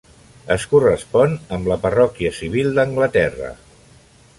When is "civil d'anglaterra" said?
2.41-3.57